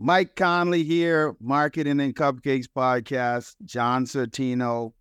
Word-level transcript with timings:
Myke 0.00 0.34
Connolly 0.34 0.82
here, 0.82 1.36
Marketing 1.40 2.00
and 2.00 2.16
Cupcakes 2.16 2.64
podcast. 2.74 3.54
John 3.66 4.06
Sortino. 4.06 4.94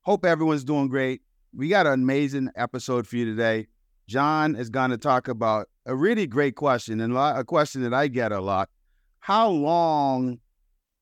Hope 0.00 0.24
everyone's 0.24 0.64
doing 0.64 0.88
great. 0.88 1.20
We 1.54 1.68
got 1.68 1.86
an 1.86 1.92
amazing 1.92 2.48
episode 2.56 3.06
for 3.06 3.16
you 3.16 3.26
today. 3.26 3.66
John 4.08 4.56
is 4.56 4.70
going 4.70 4.92
to 4.92 4.96
talk 4.96 5.28
about 5.28 5.68
a 5.84 5.94
really 5.94 6.26
great 6.26 6.56
question 6.56 7.02
and 7.02 7.14
a 7.14 7.44
question 7.44 7.82
that 7.82 7.92
I 7.92 8.08
get 8.08 8.32
a 8.32 8.40
lot. 8.40 8.70
How 9.18 9.50
long 9.50 10.38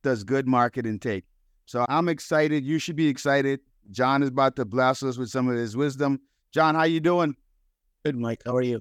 does 0.03 0.25
good 0.25 0.49
marketing 0.49 0.99
take? 0.99 1.25
So 1.65 1.87
I'm 1.89 2.09
excited. 2.09 2.65
You 2.65 2.81
should 2.81 2.97
be 2.97 3.07
excited. 3.07 3.61
John 3.93 4.25
is 4.25 4.31
about 4.31 4.57
to 4.57 4.65
bless 4.65 5.05
us 5.05 5.17
with 5.17 5.29
some 5.29 5.49
of 5.49 5.57
his 5.57 5.77
wisdom. 5.77 6.21
John, 6.53 6.75
how 6.75 6.85
you 6.85 6.99
doing? 6.99 7.37
Good, 8.05 8.17
Mike. 8.17 8.43
How 8.45 8.57
are 8.57 8.63
you? 8.63 8.81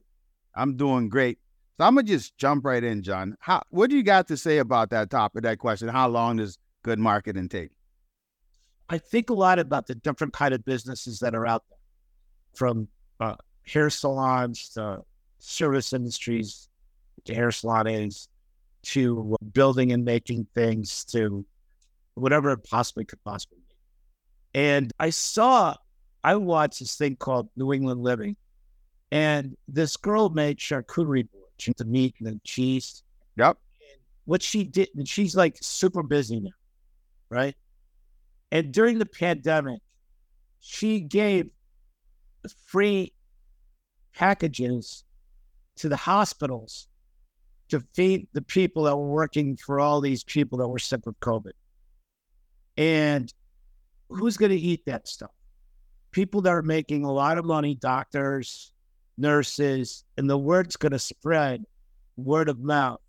I'm 0.56 0.78
doing 0.78 1.10
great. 1.10 1.38
So 1.78 1.86
I'm 1.86 1.94
gonna 1.94 2.08
just 2.08 2.36
jump 2.38 2.66
right 2.66 2.84
in, 2.84 3.04
John. 3.04 3.38
How 3.40 3.62
what 3.70 3.90
do 3.90 3.96
you 3.96 4.04
got 4.04 4.28
to 4.30 4.38
say 4.38 4.58
about 4.58 4.90
that 4.90 5.12
topic, 5.12 5.44
that 5.44 5.60
question? 5.60 5.88
How 5.88 6.08
long 6.08 6.38
does 6.38 6.58
good 6.84 6.98
marketing 6.98 7.50
take? 7.50 7.70
I 8.90 8.98
think 8.98 9.30
a 9.30 9.34
lot 9.34 9.60
about 9.60 9.86
the 9.86 9.96
different 9.96 10.34
kind 10.34 10.54
of 10.54 10.66
businesses 10.66 11.20
that 11.20 11.36
are 11.36 11.46
out 11.46 11.64
there, 11.70 11.78
from 12.56 12.88
uh, 13.20 13.36
hair 13.68 13.90
salons 13.90 14.70
to 14.70 15.04
service 15.40 15.94
industries 15.94 16.68
to 17.26 17.36
hair 17.36 17.52
salons 17.52 18.28
to 18.84 19.36
building 19.54 19.92
and 19.92 20.04
making 20.04 20.48
things 20.56 21.04
to 21.06 21.46
whatever 22.16 22.52
it 22.52 22.64
possibly 22.64 23.06
could 23.06 23.24
possibly 23.24 23.60
be. 23.68 24.60
And 24.60 24.92
I 25.00 25.12
saw, 25.12 25.76
I 26.24 26.36
watched 26.38 26.80
this 26.80 26.96
thing 26.96 27.18
called 27.18 27.50
New 27.56 27.74
England 27.74 28.02
Living, 28.02 28.36
and 29.12 29.56
this 29.68 29.98
girl 29.98 30.30
made 30.30 30.58
charcuterie 30.58 31.30
boards 31.30 31.47
the 31.78 31.86
meat 31.86 32.16
and 32.20 32.28
the 32.28 32.40
cheese. 32.44 33.04
Yep. 33.38 33.58
And 33.92 34.02
what 34.26 34.42
she 34.42 34.64
did, 34.64 34.90
and 34.96 35.08
she's 35.08 35.36
like 35.36 35.58
super 35.62 36.04
busy 36.04 36.40
now, 36.40 36.52
right? 37.30 37.56
And 38.52 38.72
during 38.72 38.98
the 39.00 39.06
pandemic, 39.06 39.82
she 40.60 41.00
gave 41.02 41.50
free 42.66 43.14
packages 44.14 45.04
to 45.78 45.90
the 45.90 45.96
hospitals 45.96 46.88
to 47.70 47.82
feed 47.94 48.28
the 48.34 48.42
people 48.42 48.84
that 48.84 48.96
were 48.96 49.10
working 49.10 49.58
for 49.58 49.80
all 49.80 50.00
these 50.00 50.24
people 50.24 50.58
that 50.58 50.68
were 50.68 50.80
sick 50.80 51.06
with 51.06 51.20
COVID. 51.20 51.52
And 52.78 53.34
who's 54.10 54.38
going 54.38 54.52
to 54.52 54.58
eat 54.58 54.86
that 54.86 55.08
stuff? 55.08 55.32
People 56.12 56.42
that 56.42 56.52
are 56.52 56.62
making 56.62 57.04
a 57.04 57.12
lot 57.12 57.38
of 57.38 57.46
money, 57.46 57.76
doctors, 57.76 58.72
nurses, 59.18 60.04
and 60.18 60.30
the 60.30 60.38
word's 60.38 60.76
going 60.76 60.92
to 60.92 61.00
spread 61.00 61.66
word 62.16 62.50
of 62.50 62.60
mouth. 62.60 63.00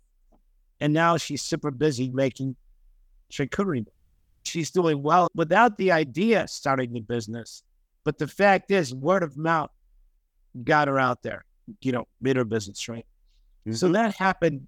And 0.79 0.93
now 0.93 1.17
she's 1.17 1.41
super 1.41 1.71
busy 1.71 2.09
making 2.09 2.55
charcuterie. 3.31 3.85
She's 4.43 4.71
doing 4.71 5.03
well 5.03 5.27
without 5.35 5.77
the 5.77 5.91
idea 5.91 6.43
of 6.43 6.49
starting 6.49 6.93
the 6.93 7.01
business. 7.01 7.63
But 8.03 8.17
the 8.17 8.27
fact 8.27 8.71
is, 8.71 8.95
word 8.95 9.23
of 9.23 9.37
mouth 9.37 9.71
got 10.63 10.87
her 10.87 10.97
out 10.97 11.21
there, 11.21 11.45
you 11.81 11.91
know, 11.91 12.07
made 12.21 12.37
her 12.37 12.45
business, 12.45 12.87
right? 12.87 13.05
Mm-hmm. 13.67 13.73
So 13.73 13.89
that 13.89 14.15
happened, 14.15 14.67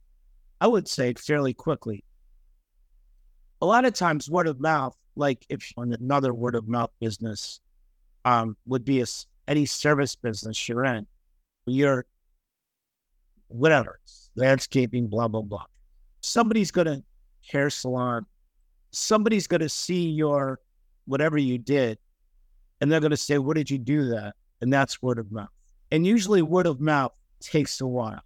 I 0.59 0.67
would 0.67 0.87
say, 0.87 1.13
fairly 1.13 1.53
quickly. 1.53 2.03
A 3.61 3.65
lot 3.65 3.85
of 3.85 3.93
times, 3.93 4.29
word 4.29 4.47
of 4.47 4.59
mouth, 4.59 4.95
like 5.15 5.45
if 5.49 5.71
on 5.77 5.93
another 5.93 6.33
word 6.33 6.55
of 6.55 6.67
mouth 6.67 6.91
business, 6.99 7.61
um, 8.25 8.57
would 8.67 8.83
be 8.83 9.01
a, 9.01 9.05
any 9.47 9.65
service 9.65 10.15
business 10.15 10.67
you're 10.67 10.85
in 10.85 11.07
your 11.65 12.05
whatever, 13.47 13.99
landscaping, 14.35 15.07
blah, 15.07 15.27
blah, 15.27 15.41
blah. 15.41 15.65
Somebody's 16.21 16.71
going 16.71 16.87
to 16.87 17.03
hair 17.49 17.69
salon, 17.69 18.25
somebody's 18.91 19.47
going 19.47 19.61
to 19.61 19.69
see 19.69 20.09
your 20.09 20.59
whatever 21.05 21.37
you 21.37 21.57
did, 21.57 21.97
and 22.79 22.91
they're 22.91 22.99
going 22.99 23.11
to 23.11 23.17
say, 23.17 23.37
What 23.37 23.57
did 23.57 23.69
you 23.69 23.77
do 23.77 24.09
that? 24.09 24.35
And 24.61 24.71
that's 24.71 25.01
word 25.01 25.19
of 25.19 25.31
mouth. 25.31 25.49
And 25.91 26.05
usually, 26.05 26.41
word 26.41 26.67
of 26.67 26.79
mouth 26.79 27.11
takes 27.39 27.81
a 27.81 27.87
while. 27.87 28.21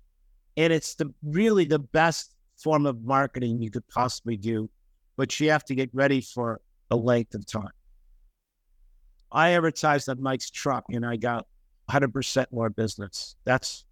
And 0.58 0.72
it's 0.72 0.96
the 0.96 1.14
really 1.24 1.66
the 1.66 1.80
best 1.80 2.36
form 2.58 2.86
of 2.86 3.04
marketing 3.04 3.62
you 3.62 3.72
could 3.72 3.88
possibly 3.88 4.38
do, 4.38 4.70
but 5.18 5.40
you 5.40 5.50
have 5.52 5.66
to 5.66 5.76
get 5.76 5.90
ready 5.94 6.22
for 6.22 6.62
a 6.92 6.96
length 6.96 7.36
of 7.36 7.46
time. 7.46 7.72
I 9.32 9.52
advertised 9.52 10.08
on 10.08 10.22
Mike's 10.22 10.50
truck 10.50 10.86
and 10.92 11.06
I 11.06 11.18
got 11.18 11.46
100% 11.90 12.46
more 12.52 12.70
business. 12.70 13.36
That's 13.46 13.86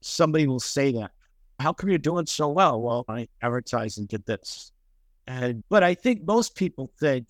somebody 0.00 0.46
will 0.46 0.60
say 0.60 0.92
that. 0.92 1.12
How 1.58 1.72
come 1.72 1.90
you're 1.90 1.98
doing 1.98 2.26
so 2.26 2.48
well? 2.48 2.80
Well, 2.80 3.04
I 3.08 3.28
advertise 3.42 3.98
and 3.98 4.08
did 4.08 4.24
this. 4.26 4.72
And, 5.26 5.62
but 5.68 5.82
I 5.82 5.94
think 5.94 6.24
most 6.24 6.54
people 6.54 6.90
think, 6.98 7.26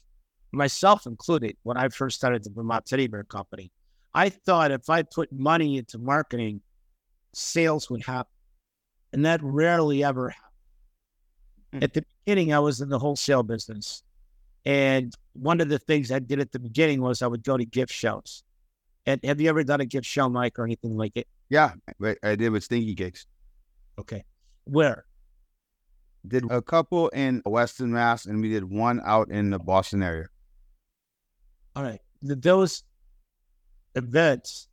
myself 0.53 1.07
included, 1.07 1.57
when 1.63 1.77
I 1.77 1.89
first 1.89 2.17
started 2.17 2.45
the 2.45 2.51
Vermont 2.51 2.87
Teddy 2.87 3.07
Bear 3.07 3.25
Company, 3.25 3.71
I 4.15 4.29
thought 4.31 4.73
if 4.73 4.91
I 4.91 5.03
put 5.03 5.33
money 5.33 5.79
into 5.79 5.99
marketing, 5.99 6.61
sales 7.33 7.91
would 7.91 8.05
happen. 8.05 8.33
And 9.13 9.25
that 9.27 9.41
rarely 9.43 10.03
ever 10.05 10.31
happened. 10.31 10.47
Mm. 11.75 11.85
At 11.85 11.95
the 11.95 12.05
beginning, 12.25 12.53
I 12.53 12.59
was 12.61 12.81
in 12.81 12.89
the 12.89 12.99
wholesale 12.99 13.43
business. 13.43 14.03
And 14.65 15.15
one 15.33 15.61
of 15.61 15.69
the 15.69 15.79
things 15.79 16.11
I 16.11 16.19
did 16.19 16.41
at 16.41 16.53
the 16.53 16.59
beginning 16.59 17.01
was 17.01 17.23
I 17.23 17.27
would 17.27 17.45
go 17.45 17.57
to 17.57 17.65
gift 17.65 17.93
shows 17.93 18.43
and 19.11 19.25
have 19.25 19.41
you 19.41 19.49
ever 19.49 19.65
done 19.65 19.81
a 19.81 19.87
gift 19.87 20.07
show, 20.07 20.29
Mike, 20.29 20.59
or 20.59 20.65
anything 20.65 20.97
like 20.97 21.13
it? 21.17 21.27
Yeah, 21.49 21.73
I 22.23 22.37
did 22.37 22.51
with 22.51 22.65
Stinky 22.65 22.95
Cakes. 22.95 23.27
Okay. 23.99 24.25
Where? 24.65 25.05
Did 26.27 26.51
a 26.51 26.63
couple 26.63 27.09
in 27.09 27.43
Western 27.45 27.93
Mass, 27.93 28.27
and 28.27 28.41
we 28.41 28.51
did 28.51 28.65
one 28.65 29.01
out 29.05 29.31
in 29.31 29.51
the 29.51 29.59
Boston 29.59 30.03
area. 30.03 30.27
All 31.75 31.83
right. 31.83 32.01
Did 32.23 32.43
those 32.43 32.85
events 33.95 34.69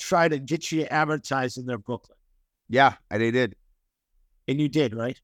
try 0.00 0.28
to 0.28 0.38
get 0.38 0.72
you 0.72 0.82
to 0.82 0.92
advertise 0.92 1.56
in 1.56 1.66
their 1.66 1.78
booklet. 1.78 2.18
Yeah, 2.68 2.94
they 3.10 3.30
did. 3.30 3.54
And 4.48 4.60
you 4.60 4.68
did, 4.68 4.94
right? 4.94 5.20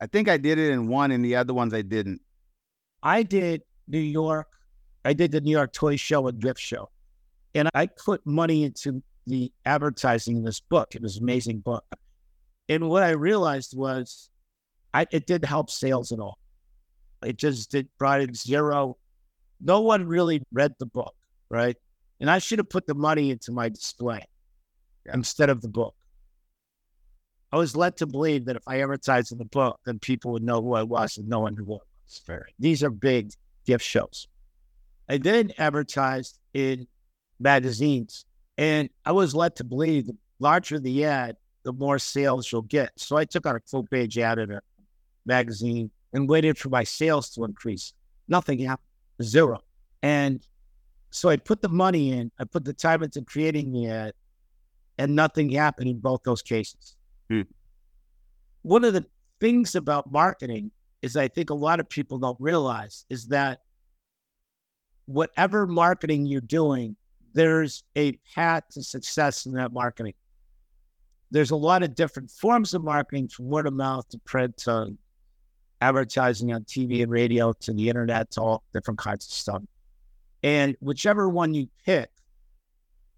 I 0.00 0.06
think 0.06 0.28
I 0.28 0.38
did 0.38 0.58
it 0.58 0.70
in 0.70 0.88
one, 0.88 1.10
and 1.10 1.24
the 1.24 1.36
other 1.36 1.54
ones 1.54 1.74
I 1.74 1.82
didn't. 1.82 2.20
I 3.02 3.22
did 3.22 3.62
New 3.86 3.98
York. 3.98 4.48
I 5.04 5.12
did 5.12 5.32
the 5.32 5.40
New 5.40 5.50
York 5.50 5.72
Toy 5.72 5.96
Show 5.96 6.26
and 6.28 6.40
Gift 6.40 6.60
Show. 6.60 6.90
And 7.54 7.68
I 7.74 7.86
put 7.86 8.24
money 8.26 8.64
into 8.64 9.02
the 9.26 9.52
advertising 9.64 10.36
in 10.36 10.44
this 10.44 10.60
book. 10.60 10.94
It 10.94 11.02
was 11.02 11.16
an 11.16 11.24
amazing 11.24 11.58
book. 11.60 11.84
And 12.68 12.88
what 12.88 13.02
I 13.02 13.10
realized 13.10 13.76
was 13.76 14.30
I, 14.94 15.06
it 15.10 15.26
didn't 15.26 15.48
help 15.48 15.70
sales 15.70 16.12
at 16.12 16.20
all. 16.20 16.38
It 17.24 17.36
just 17.36 17.70
did 17.70 17.88
brought 17.98 18.20
in 18.20 18.34
zero. 18.34 18.96
No 19.60 19.80
one 19.80 20.06
really 20.06 20.42
read 20.52 20.74
the 20.78 20.86
book, 20.86 21.14
right? 21.48 21.76
And 22.20 22.30
I 22.30 22.38
should 22.38 22.58
have 22.58 22.70
put 22.70 22.86
the 22.86 22.94
money 22.94 23.30
into 23.30 23.52
my 23.52 23.68
display 23.68 24.24
yeah. 25.06 25.14
instead 25.14 25.50
of 25.50 25.60
the 25.60 25.68
book. 25.68 25.94
I 27.52 27.56
was 27.56 27.76
led 27.76 27.96
to 27.96 28.06
believe 28.06 28.44
that 28.44 28.56
if 28.56 28.62
I 28.66 28.80
advertised 28.80 29.32
in 29.32 29.38
the 29.38 29.44
book, 29.44 29.80
then 29.84 29.98
people 29.98 30.32
would 30.32 30.42
know 30.42 30.62
who 30.62 30.74
I 30.74 30.84
was 30.84 31.18
and 31.18 31.28
no 31.28 31.40
one 31.40 31.56
who 31.56 31.64
was. 31.64 31.80
These 32.58 32.82
are 32.82 32.90
big 32.90 33.32
gift 33.66 33.84
shows. 33.84 34.28
I 35.08 35.18
then 35.18 35.52
advertised 35.58 36.38
in 36.54 36.86
magazines. 37.40 38.24
And 38.58 38.90
I 39.04 39.12
was 39.12 39.34
led 39.34 39.56
to 39.56 39.64
believe 39.64 40.06
the 40.06 40.16
larger 40.38 40.78
the 40.78 41.04
ad, 41.04 41.36
the 41.64 41.72
more 41.72 41.98
sales 41.98 42.50
you'll 42.50 42.62
get. 42.62 42.92
So 42.96 43.16
I 43.16 43.24
took 43.24 43.46
out 43.46 43.56
a 43.56 43.60
full 43.66 43.84
page 43.84 44.18
ad 44.18 44.38
in 44.38 44.50
a 44.52 44.60
magazine 45.26 45.90
and 46.12 46.28
waited 46.28 46.58
for 46.58 46.68
my 46.68 46.84
sales 46.84 47.30
to 47.30 47.44
increase. 47.44 47.92
Nothing 48.28 48.58
happened, 48.58 48.86
zero. 49.22 49.60
And 50.02 50.46
so 51.10 51.28
I 51.28 51.36
put 51.36 51.62
the 51.62 51.68
money 51.68 52.12
in, 52.12 52.30
I 52.38 52.44
put 52.44 52.64
the 52.64 52.72
time 52.72 53.02
into 53.02 53.22
creating 53.22 53.72
the 53.72 53.88
ad, 53.88 54.12
and 54.98 55.14
nothing 55.16 55.50
happened 55.50 55.88
in 55.88 55.98
both 55.98 56.22
those 56.24 56.42
cases. 56.42 56.96
Hmm. 57.28 57.42
One 58.62 58.84
of 58.84 58.92
the 58.92 59.06
things 59.40 59.74
about 59.74 60.12
marketing 60.12 60.70
is 61.02 61.16
I 61.16 61.28
think 61.28 61.50
a 61.50 61.54
lot 61.54 61.80
of 61.80 61.88
people 61.88 62.18
don't 62.18 62.38
realize 62.40 63.06
is 63.08 63.28
that 63.28 63.60
whatever 65.06 65.66
marketing 65.66 66.26
you're 66.26 66.40
doing 66.40 66.96
there's 67.32 67.84
a 67.96 68.12
path 68.34 68.64
to 68.72 68.82
success 68.82 69.46
in 69.46 69.52
that 69.52 69.72
marketing. 69.72 70.14
There's 71.30 71.50
a 71.50 71.56
lot 71.56 71.82
of 71.82 71.94
different 71.94 72.30
forms 72.30 72.74
of 72.74 72.82
marketing 72.82 73.28
from 73.28 73.46
word 73.46 73.66
of 73.66 73.74
mouth 73.74 74.08
to 74.08 74.18
print 74.18 74.56
to 74.58 74.96
advertising 75.80 76.52
on 76.52 76.64
TV 76.64 77.02
and 77.02 77.10
radio 77.10 77.52
to 77.52 77.72
the 77.72 77.88
internet 77.88 78.32
to 78.32 78.40
all 78.40 78.64
different 78.74 78.98
kinds 78.98 79.26
of 79.26 79.32
stuff. 79.32 79.62
And 80.42 80.76
whichever 80.80 81.28
one 81.28 81.54
you 81.54 81.68
pick, 81.84 82.10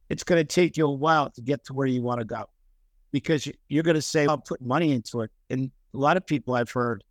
it's 0.08 0.24
going 0.24 0.40
to 0.40 0.44
take 0.44 0.76
you 0.76 0.86
a 0.86 0.92
while 0.92 1.30
to 1.30 1.40
get 1.40 1.64
to 1.64 1.72
where 1.72 1.86
you 1.86 2.02
want 2.02 2.20
to 2.20 2.24
go 2.24 2.44
because 3.12 3.48
you're 3.68 3.82
going 3.82 3.94
to 3.94 4.02
say, 4.02 4.26
I'll 4.26 4.38
put 4.38 4.60
money 4.60 4.92
into 4.92 5.22
it. 5.22 5.30
And 5.48 5.70
a 5.94 5.98
lot 5.98 6.16
of 6.16 6.26
people 6.26 6.54
I've 6.54 6.70
heard 6.70 7.02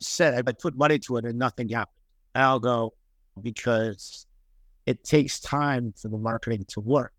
said, 0.00 0.48
I 0.48 0.52
put 0.52 0.76
money 0.76 0.98
to 1.00 1.18
it 1.18 1.24
and 1.24 1.38
nothing 1.38 1.68
happened. 1.68 1.96
And 2.34 2.44
I'll 2.44 2.60
go, 2.60 2.94
because 3.42 4.26
it 4.86 5.04
takes 5.04 5.40
time 5.40 5.92
for 5.96 6.08
the 6.08 6.18
marketing 6.18 6.64
to 6.68 6.80
work. 6.80 7.12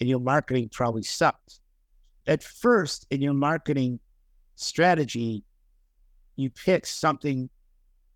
And 0.00 0.08
your 0.08 0.20
marketing 0.20 0.68
probably 0.70 1.02
sucks. 1.02 1.60
At 2.26 2.42
first, 2.42 3.06
in 3.10 3.20
your 3.20 3.34
marketing 3.34 4.00
strategy, 4.54 5.44
you 6.36 6.50
pick 6.50 6.86
something 6.86 7.50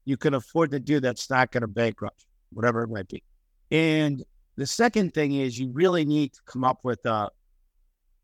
you 0.05 0.17
can 0.17 0.35
afford 0.35 0.71
to 0.71 0.81
do 0.81 1.01
that's 1.01 1.29
not 1.29 1.51
going 1.51 1.63
to 1.63 1.69
bankrupt, 1.69 2.27
whatever 2.53 2.83
it 2.83 2.89
might 2.89 3.09
be. 3.09 3.23
And 3.71 4.25
the 4.57 4.67
second 4.67 5.13
thing 5.15 5.35
is 5.35 5.59
you 5.59 5.71
really 5.73 6.05
need 6.05 6.33
to 6.35 6.41
come 6.47 6.65
up 6.65 6.81
with 6.83 7.05
a, 7.05 7.29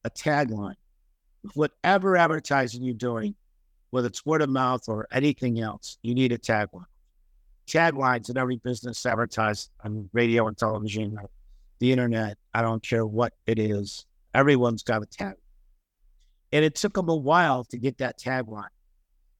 a 0.04 0.10
tagline. 0.10 0.76
Whatever 1.54 2.16
advertising 2.16 2.84
you're 2.84 2.94
doing, 2.94 3.34
whether 3.90 4.06
it's 4.06 4.24
word 4.24 4.42
of 4.42 4.48
mouth 4.48 4.88
or 4.88 5.08
anything 5.12 5.60
else, 5.60 5.98
you 6.02 6.14
need 6.14 6.32
a 6.32 6.38
tagline. 6.38 6.86
Taglines 7.66 8.28
in 8.28 8.36
every 8.36 8.56
business 8.56 9.04
advertised 9.06 9.70
on 9.84 10.08
radio 10.12 10.46
and 10.48 10.56
television, 10.56 11.16
the 11.78 11.92
internet, 11.92 12.38
I 12.54 12.62
don't 12.62 12.82
care 12.82 13.06
what 13.06 13.32
it 13.46 13.58
is, 13.58 14.06
everyone's 14.34 14.82
got 14.82 15.02
a 15.02 15.06
tag. 15.06 15.34
And 16.52 16.64
it 16.64 16.74
took 16.74 16.94
them 16.94 17.08
a 17.08 17.16
while 17.16 17.64
to 17.64 17.78
get 17.78 17.98
that 17.98 18.18
tagline. 18.18 18.68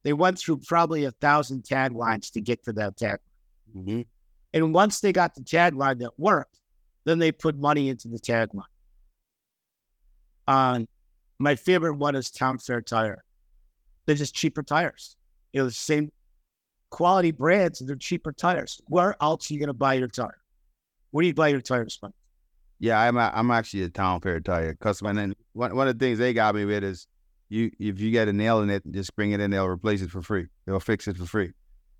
They 0.03 0.13
went 0.13 0.39
through 0.39 0.57
probably 0.57 1.05
a 1.05 1.11
thousand 1.11 1.63
taglines 1.63 2.31
to 2.33 2.41
get 2.41 2.63
to 2.65 2.73
that 2.73 2.97
tagline. 2.97 3.17
Mm-hmm. 3.77 4.01
And 4.53 4.73
once 4.73 4.99
they 4.99 5.13
got 5.13 5.35
the 5.35 5.41
tagline 5.41 5.99
that 5.99 6.11
worked, 6.17 6.59
then 7.05 7.19
they 7.19 7.31
put 7.31 7.57
money 7.57 7.89
into 7.89 8.07
the 8.07 8.19
tagline. 8.19 8.63
Um, 10.47 10.87
my 11.39 11.55
favorite 11.55 11.95
one 11.95 12.15
is 12.15 12.29
Town 12.29 12.57
Fair 12.57 12.81
Tire. 12.81 13.23
They're 14.05 14.15
just 14.15 14.35
cheaper 14.35 14.63
tires. 14.63 15.15
You 15.53 15.61
know, 15.61 15.65
the 15.65 15.71
same 15.71 16.11
quality 16.93 17.31
brands 17.31 17.81
and 17.81 17.89
they're 17.89 17.95
cheaper 17.95 18.31
tires. 18.31 18.79
Where 18.87 19.15
else 19.19 19.49
are 19.49 19.53
you 19.55 19.59
going 19.59 19.67
to 19.67 19.73
buy 19.73 19.95
your 19.95 20.07
tire? 20.07 20.37
Where 21.09 21.23
do 21.23 21.27
you 21.27 21.33
buy 21.33 21.47
your 21.47 21.59
tires 21.59 21.95
from? 21.95 22.13
Yeah, 22.77 22.99
I'm 23.01 23.17
a, 23.17 23.31
I'm 23.33 23.49
actually 23.49 23.81
a 23.81 23.89
Town 23.89 24.21
Fair 24.21 24.39
Tire 24.39 24.75
customer. 24.75 25.09
And 25.19 25.35
one, 25.53 25.75
one 25.75 25.87
of 25.87 25.97
the 25.97 26.05
things 26.05 26.19
they 26.19 26.33
got 26.33 26.53
me 26.53 26.65
with 26.65 26.83
is 26.83 27.07
you 27.49 27.71
if 27.79 27.99
you 27.99 28.11
get 28.11 28.27
a 28.27 28.33
nail 28.33 28.61
in 28.61 28.69
it, 28.69 28.83
just 28.91 29.15
bring 29.15 29.31
it 29.31 29.39
in, 29.39 29.49
they'll 29.49 29.65
replace 29.65 30.03
it 30.03 30.11
for 30.11 30.21
free. 30.21 30.45
They'll 30.67 30.79
fix 30.79 31.07
it 31.07 31.17
for 31.17 31.25
free. 31.25 31.51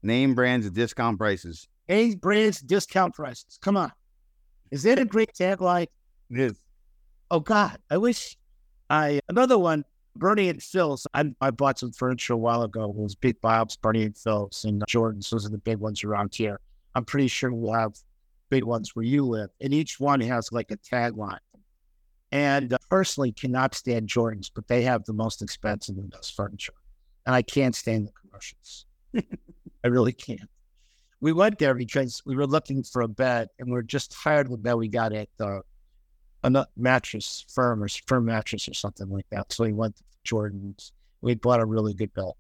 Name 0.04 0.36
brands 0.36 0.68
at 0.68 0.74
discount 0.74 1.18
prices. 1.18 1.68
A 1.90 2.14
brands 2.16 2.62
discount 2.62 3.16
prices. 3.16 3.58
Come 3.62 3.76
on. 3.76 3.92
Is 4.70 4.84
that 4.84 5.00
a 5.00 5.06
great 5.06 5.34
tagline? 5.34 5.88
It 6.30 6.40
is. 6.40 6.54
Oh 7.32 7.40
God, 7.40 7.80
I 7.90 7.98
wish 7.98 8.38
I 8.92 9.22
another 9.28 9.58
one. 9.58 9.86
Bernie 10.16 10.50
and 10.50 10.62
Phil's. 10.62 11.08
I, 11.14 11.34
I 11.42 11.52
bought 11.52 11.80
some 11.80 11.92
furniture 11.92 12.34
a 12.34 12.38
while 12.38 12.64
ago. 12.64 12.86
It 12.90 12.96
was 12.96 13.16
Big 13.16 13.40
Bob's, 13.42 13.76
Bernie 13.76 14.04
and 14.04 14.18
Phil's, 14.18 14.66
and 14.66 14.84
Jordan's. 14.88 15.30
Those 15.30 15.46
are 15.46 15.50
the 15.50 15.58
big 15.58 15.78
ones 15.78 16.04
around 16.04 16.34
here. 16.34 16.60
I'm 16.96 17.06
pretty 17.06 17.28
sure 17.28 17.52
we'll 17.52 17.74
have 17.74 17.98
big 18.50 18.64
ones 18.64 18.96
where 18.96 19.06
you 19.06 19.26
live, 19.26 19.50
and 19.62 19.74
each 19.74 20.00
one 20.00 20.22
has 20.22 20.52
like 20.52 20.72
a 20.72 20.78
tagline. 20.78 21.40
And 22.32 22.74
uh, 22.74 22.78
personally, 22.90 23.32
cannot 23.32 23.76
stand 23.76 24.08
Jordans, 24.08 24.52
but 24.54 24.68
they 24.68 24.84
have 24.84 25.06
the 25.06 25.14
most 25.14 25.42
expensive 25.42 25.98
and 25.98 26.10
best 26.12 26.36
furniture, 26.36 26.74
and 27.26 27.36
I 27.36 27.42
can't 27.42 27.76
stand 27.76 28.08
the 28.08 28.12
commercials. 28.12 28.86
I 29.84 29.88
really 29.88 30.14
can't 30.14 30.50
we 31.24 31.32
went 31.32 31.58
there 31.58 31.74
because 31.74 32.22
we 32.26 32.36
were 32.36 32.46
looking 32.46 32.84
for 32.84 33.02
a 33.02 33.08
bed 33.08 33.48
and 33.58 33.72
we 33.72 33.80
are 33.80 33.82
just 33.82 34.12
tired 34.12 34.48
of 34.48 34.52
the 34.52 34.58
bed 34.58 34.74
we 34.74 34.90
got 34.90 35.14
at 35.14 35.30
uh, 35.40 35.60
a 36.44 36.68
mattress 36.78 37.46
firm 37.54 37.84
or 37.84 37.88
firm 38.08 38.26
mattress 38.26 38.68
or 38.68 38.74
something 38.74 39.10
like 39.10 39.26
that. 39.32 39.52
So 39.52 39.64
we 39.64 39.74
went 39.74 39.98
to 39.98 40.04
Jordan's. 40.24 40.92
We 41.22 41.36
bought 41.36 41.62
a 41.62 41.66
really 41.66 41.94
good 41.94 42.14
belt. 42.14 42.38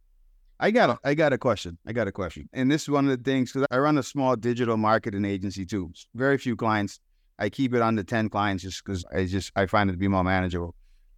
I 0.59 0.71
got 0.71 0.89
a, 0.89 0.99
I 1.03 1.13
got 1.13 1.33
a 1.33 1.37
question. 1.37 1.77
I 1.87 1.93
got 1.93 2.07
a 2.07 2.11
question. 2.11 2.47
And 2.53 2.71
this 2.71 2.83
is 2.83 2.89
one 2.89 3.09
of 3.09 3.17
the 3.17 3.23
things 3.23 3.51
because 3.51 3.67
I 3.71 3.77
run 3.77 3.97
a 3.97 4.03
small 4.03 4.35
digital 4.35 4.77
marketing 4.77 5.25
agency 5.25 5.65
too. 5.65 5.91
Very 6.15 6.37
few 6.37 6.55
clients. 6.55 6.99
I 7.39 7.49
keep 7.49 7.73
it 7.73 7.81
under 7.81 8.03
10 8.03 8.29
clients 8.29 8.63
just 8.63 8.83
because 8.83 9.03
I 9.13 9.25
just 9.25 9.51
I 9.55 9.65
find 9.65 9.89
it 9.89 9.93
to 9.93 9.99
be 9.99 10.07
more 10.07 10.23
manageable. 10.23 10.75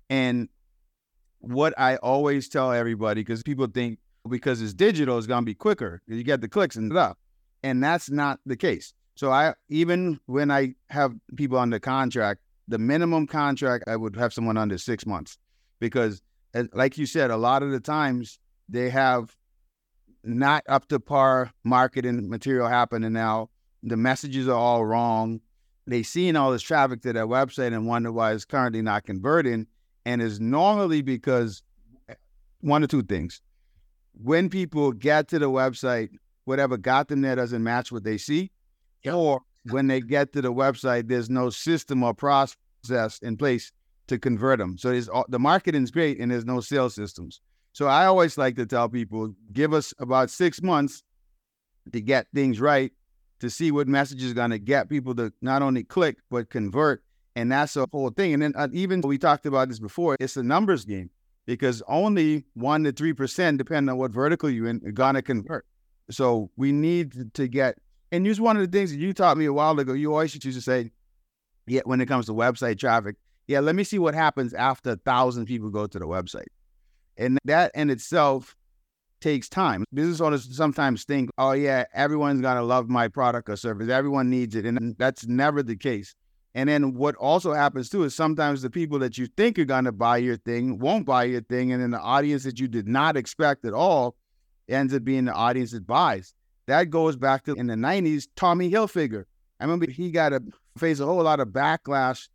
And 0.09 0.47
what 1.39 1.73
I 1.77 1.97
always 1.97 2.49
tell 2.49 2.71
everybody, 2.71 3.21
because 3.21 3.43
people 3.43 3.67
think 3.67 3.99
because 4.27 4.61
it's 4.61 4.73
digital, 4.73 5.17
it's 5.17 5.27
gonna 5.27 5.45
be 5.45 5.53
quicker. 5.53 6.01
You 6.07 6.23
get 6.23 6.41
the 6.41 6.47
clicks 6.47 6.75
and 6.75 6.91
stuff 6.91 7.17
and 7.65 7.83
that's 7.83 8.11
not 8.11 8.39
the 8.45 8.55
case. 8.55 8.93
So 9.15 9.31
I 9.31 9.55
even 9.69 10.19
when 10.27 10.51
I 10.51 10.75
have 10.89 11.13
people 11.35 11.57
under 11.57 11.79
contract, 11.79 12.41
the 12.67 12.77
minimum 12.77 13.27
contract 13.27 13.85
I 13.87 13.95
would 13.95 14.15
have 14.15 14.33
someone 14.33 14.57
under 14.57 14.77
six 14.77 15.05
months 15.05 15.37
because, 15.79 16.21
eh, 16.53 16.63
like 16.73 16.97
you 16.97 17.05
said, 17.05 17.31
a 17.31 17.37
lot 17.37 17.63
of 17.63 17.71
the 17.71 17.79
times 17.79 18.39
they 18.67 18.89
have 18.89 19.35
not 20.23 20.63
up 20.67 20.87
to 20.87 20.99
par 20.99 21.51
marketing 21.63 22.29
material 22.29 22.67
happening 22.67 23.13
now. 23.13 23.49
The 23.83 23.97
messages 23.97 24.47
are 24.47 24.57
all 24.57 24.85
wrong. 24.85 25.41
They 25.85 26.01
seeing 26.01 26.35
all 26.35 26.51
this 26.51 26.63
traffic 26.63 27.01
to 27.03 27.13
their 27.13 27.27
website 27.27 27.73
and 27.73 27.87
wonder 27.87 28.11
why 28.11 28.33
it's 28.33 28.45
currently 28.45 28.81
not 28.81 29.03
converting, 29.03 29.67
and 30.03 30.21
is 30.21 30.39
normally 30.39 31.03
because 31.03 31.61
eh, 32.09 32.15
one 32.61 32.83
or 32.83 32.87
two 32.87 33.03
things. 33.03 33.41
When 34.13 34.49
people 34.49 34.91
get 34.91 35.27
to 35.27 35.39
the 35.39 35.49
website, 35.49 36.09
whatever 36.45 36.77
got 36.77 37.09
them 37.09 37.21
there 37.21 37.35
doesn't 37.35 37.63
match 37.63 37.91
what 37.91 38.03
they 38.03 38.17
see, 38.17 38.51
yep. 39.03 39.13
or 39.13 39.41
when 39.71 39.87
they 39.87 40.01
get 40.01 40.33
to 40.33 40.41
the 40.41 40.53
website, 40.53 41.07
there's 41.07 41.29
no 41.29 41.49
system 41.49 42.03
or 42.03 42.13
process 42.13 43.19
in 43.21 43.37
place 43.37 43.71
to 44.07 44.19
convert 44.19 44.59
them. 44.59 44.77
So 44.77 44.99
the 45.29 45.39
marketing's 45.39 45.91
great 45.91 46.19
and 46.19 46.31
there's 46.31 46.45
no 46.45 46.59
sales 46.59 46.93
systems. 46.93 47.41
So 47.73 47.87
I 47.87 48.05
always 48.05 48.37
like 48.37 48.55
to 48.55 48.65
tell 48.65 48.87
people, 48.87 49.33
give 49.51 49.73
us 49.73 49.93
about 49.99 50.29
six 50.29 50.61
months 50.61 51.03
to 51.91 51.99
get 52.01 52.27
things 52.33 52.61
right, 52.61 52.91
to 53.39 53.49
see 53.49 53.71
what 53.71 53.87
message 53.87 54.23
is 54.23 54.33
going 54.33 54.51
to 54.51 54.59
get 54.59 54.89
people 54.89 55.13
to 55.15 55.33
not 55.41 55.61
only 55.61 55.83
click 55.83 56.17
but 56.29 56.49
convert. 56.49 57.03
And 57.35 57.51
that's 57.51 57.73
the 57.73 57.85
whole 57.91 58.11
thing. 58.11 58.33
And 58.33 58.41
then 58.41 58.53
uh, 58.55 58.69
even 58.71 59.01
we 59.01 59.17
talked 59.17 59.45
about 59.45 59.67
this 59.67 59.79
before, 59.79 60.15
it's 60.19 60.37
a 60.37 60.43
numbers 60.43 60.85
game 60.85 61.09
because 61.45 61.83
only 61.87 62.45
one 62.53 62.85
to 62.85 62.93
three 62.93 63.11
percent, 63.11 63.57
depending 63.57 63.89
on 63.89 63.97
what 63.97 64.11
vertical 64.11 64.49
you're 64.49 64.69
in, 64.69 64.81
are 64.85 64.91
gonna 64.91 65.21
convert. 65.21 65.65
So 66.09 66.49
we 66.55 66.71
need 66.71 67.33
to 67.33 67.47
get, 67.47 67.77
and 68.15 68.25
here's 68.25 68.39
one 68.39 68.55
of 68.55 68.61
the 68.61 68.77
things 68.77 68.91
that 68.91 68.97
you 68.97 69.13
taught 69.13 69.37
me 69.37 69.45
a 69.45 69.53
while 69.53 69.77
ago. 69.77 69.93
You 69.93 70.11
always 70.11 70.33
used 70.33 70.57
to 70.57 70.61
say, 70.61 70.91
yeah, 71.67 71.81
when 71.83 71.99
it 71.99 72.05
comes 72.05 72.27
to 72.27 72.33
website 72.33 72.79
traffic, 72.79 73.15
yeah, 73.47 73.59
let 73.59 73.75
me 73.75 73.83
see 73.83 73.99
what 73.99 74.15
happens 74.15 74.53
after 74.53 74.91
a 74.91 74.95
thousand 74.95 75.45
people 75.45 75.69
go 75.69 75.85
to 75.87 75.99
the 75.99 76.07
website. 76.07 76.47
And 77.17 77.37
that 77.45 77.71
in 77.75 77.89
itself 77.89 78.55
takes 79.21 79.49
time. 79.49 79.83
Business 79.93 80.21
owners 80.21 80.55
sometimes 80.55 81.03
think, 81.03 81.29
oh, 81.37 81.51
yeah, 81.51 81.85
everyone's 81.93 82.41
going 82.41 82.57
to 82.57 82.63
love 82.63 82.89
my 82.89 83.07
product 83.07 83.49
or 83.49 83.55
service. 83.55 83.89
Everyone 83.89 84.29
needs 84.29 84.55
it. 84.55 84.65
And 84.65 84.95
that's 84.97 85.25
never 85.25 85.63
the 85.63 85.75
case. 85.75 86.15
And 86.53 86.69
then 86.69 86.93
what 86.93 87.15
also 87.15 87.51
happens 87.51 87.89
too 87.89 88.03
is 88.03 88.15
sometimes 88.15 88.61
the 88.61 88.69
people 88.69 88.99
that 88.99 89.17
you 89.17 89.27
think 89.27 89.59
are 89.59 89.65
going 89.65 89.85
to 89.85 89.91
buy 89.91 90.17
your 90.17 90.37
thing 90.37 90.79
won't 90.79 91.05
buy 91.05 91.25
your 91.25 91.41
thing. 91.41 91.73
And 91.73 91.81
then 91.81 91.91
the 91.91 91.99
audience 91.99 92.43
that 92.43 92.59
you 92.59 92.69
did 92.69 92.87
not 92.87 93.17
expect 93.17 93.65
at 93.65 93.73
all 93.73 94.15
ends 94.69 94.93
up 94.93 95.03
being 95.03 95.25
the 95.25 95.33
audience 95.33 95.71
that 95.71 95.85
buys. 95.85 96.33
That 96.67 96.89
goes 96.89 97.15
back 97.15 97.43
to 97.45 97.53
in 97.53 97.67
the 97.67 97.75
90s, 97.75 98.27
Tommy 98.35 98.71
Hilfiger. 98.71 99.25
I 99.59 99.63
remember 99.63 99.89
he 99.89 100.11
got 100.11 100.29
to 100.29 100.41
face 100.77 100.99
a 100.99 101.05
whole 101.05 101.23
lot 101.23 101.39
of 101.39 101.49
backlash 101.49 102.27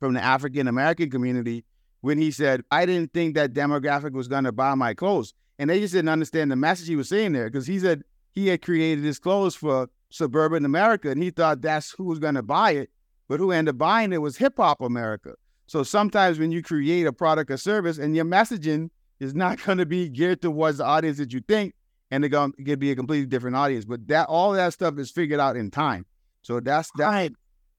from 0.00 0.14
the 0.14 0.22
African 0.22 0.68
American 0.68 1.10
community 1.10 1.64
when 2.00 2.18
he 2.18 2.30
said, 2.30 2.62
I 2.70 2.84
didn't 2.84 3.14
think 3.14 3.34
that 3.34 3.54
demographic 3.54 4.12
was 4.12 4.28
going 4.28 4.44
to 4.44 4.52
buy 4.52 4.74
my 4.74 4.92
clothes. 4.92 5.32
And 5.58 5.70
they 5.70 5.80
just 5.80 5.94
didn't 5.94 6.10
understand 6.10 6.50
the 6.50 6.56
message 6.56 6.88
he 6.88 6.96
was 6.96 7.08
saying 7.08 7.32
there 7.32 7.48
because 7.48 7.66
he 7.66 7.78
said 7.78 8.02
he 8.32 8.48
had 8.48 8.60
created 8.60 9.04
his 9.04 9.18
clothes 9.18 9.54
for 9.54 9.88
suburban 10.10 10.64
America 10.64 11.10
and 11.10 11.22
he 11.22 11.30
thought 11.30 11.62
that's 11.62 11.92
who 11.92 12.04
was 12.04 12.18
going 12.18 12.34
to 12.34 12.42
buy 12.42 12.72
it. 12.72 12.90
But 13.28 13.40
who 13.40 13.52
ended 13.52 13.74
up 13.74 13.78
buying 13.78 14.12
it 14.12 14.18
was 14.18 14.36
hip 14.36 14.54
hop 14.58 14.80
America. 14.82 15.34
So 15.66 15.82
sometimes 15.82 16.38
when 16.38 16.52
you 16.52 16.62
create 16.62 17.06
a 17.06 17.12
product 17.12 17.50
or 17.50 17.56
service 17.56 17.96
and 17.96 18.14
your 18.14 18.26
messaging 18.26 18.90
is 19.20 19.34
not 19.34 19.62
going 19.64 19.78
to 19.78 19.86
be 19.86 20.08
geared 20.08 20.42
towards 20.42 20.78
the 20.78 20.84
audience 20.84 21.18
that 21.18 21.32
you 21.32 21.40
think, 21.40 21.74
and 22.10 22.22
they're 22.22 22.30
going 22.30 22.52
to 22.64 22.76
be 22.76 22.90
a 22.90 22.96
completely 22.96 23.26
different 23.26 23.56
audience. 23.56 23.84
But 23.84 24.06
that 24.08 24.28
all 24.28 24.52
that 24.52 24.72
stuff 24.72 24.98
is 24.98 25.10
figured 25.10 25.40
out 25.40 25.56
in 25.56 25.70
time. 25.70 26.06
So 26.42 26.60
that's 26.60 26.90
that. 26.96 27.06
Right. 27.06 27.32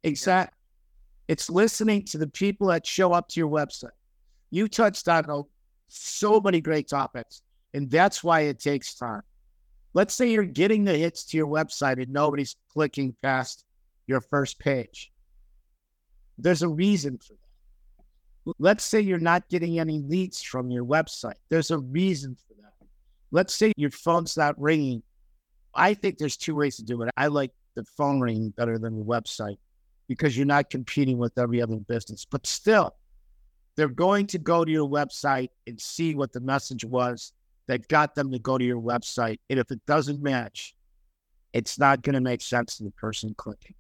Exactly. 0.04 0.58
It's 1.28 1.50
listening 1.50 2.06
to 2.06 2.18
the 2.18 2.28
people 2.28 2.68
that 2.68 2.86
show 2.86 3.12
up 3.12 3.30
to 3.30 3.40
your 3.40 3.50
website. 3.50 3.90
You 4.52 4.68
touched 4.68 5.08
on 5.08 5.26
oh, 5.30 5.48
so 5.88 6.40
many 6.40 6.62
great 6.62 6.88
topics, 6.88 7.42
and 7.74 7.90
that's 7.90 8.24
why 8.24 8.42
it 8.42 8.60
takes 8.60 8.94
time. 8.94 9.22
Let's 9.94 10.14
say 10.14 10.30
you're 10.30 10.44
getting 10.44 10.84
the 10.84 10.98
hits 10.98 11.24
to 11.26 11.38
your 11.38 11.48
website 11.48 12.02
and 12.02 12.12
nobody's 12.12 12.56
clicking 12.72 13.16
past 13.24 13.66
your 14.08 14.22
first 14.22 14.60
page. 14.60 15.12
There's 16.38 16.62
a 16.62 16.68
reason 16.68 17.18
for 17.18 17.34
that 17.34 17.46
let's 18.60 18.84
say 18.84 19.00
you're 19.02 19.20
not 19.20 19.48
getting 19.50 19.80
any 19.80 20.00
leads 20.00 20.42
from 20.42 20.70
your 20.70 20.86
website. 20.86 21.36
There's 21.50 21.72
a 21.72 21.80
reason 21.80 22.36
for. 22.48 22.55
Let's 23.36 23.54
say 23.54 23.74
your 23.76 23.92
phone's 23.92 24.38
not 24.38 24.58
ringing. 24.58 25.04
I 25.74 25.94
think 25.94 26.18
there's 26.18 26.38
two 26.38 26.56
ways 26.56 26.78
to 26.78 26.84
do 26.84 27.02
it. 27.02 27.10
I 27.18 27.28
like 27.28 27.52
the 27.76 27.84
phone 27.84 28.22
ringing 28.22 28.52
better 28.52 28.80
than 28.80 28.98
the 28.98 29.04
website 29.04 29.58
because 30.08 30.38
you're 30.38 30.46
not 30.46 30.70
competing 30.70 31.18
with 31.18 31.38
every 31.38 31.62
other 31.62 31.76
business. 31.76 32.24
But 32.24 32.48
still, 32.48 32.96
they're 33.76 33.90
going 33.90 34.28
to 34.28 34.38
go 34.38 34.64
to 34.64 34.72
your 34.72 34.88
website 34.88 35.50
and 35.68 35.78
see 35.82 36.16
what 36.16 36.32
the 36.32 36.40
message 36.40 36.86
was 36.86 37.34
that 37.68 37.90
got 37.90 38.16
them 38.16 38.32
to 38.32 38.40
go 38.40 38.58
to 38.58 38.64
your 38.64 38.80
website. 38.80 39.40
And 39.50 39.60
if 39.60 39.70
it 39.70 39.86
doesn't 39.86 40.24
match, 40.24 40.74
it's 41.52 41.78
not 41.78 42.04
going 42.04 42.14
to 42.14 42.22
make 42.22 42.42
sense 42.42 42.78
to 42.78 42.86
the 42.86 42.92
person 42.92 43.36
clicking. 43.36 43.76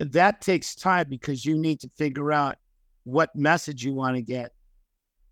And 0.00 0.10
that 0.12 0.40
takes 0.40 0.74
time 0.74 1.08
because 1.10 1.44
you 1.44 1.58
need 1.58 1.80
to 1.80 1.90
figure 1.98 2.32
out 2.32 2.56
what 3.04 3.36
message 3.36 3.84
you 3.84 3.92
want 3.92 4.16
to 4.16 4.22
get 4.22 4.52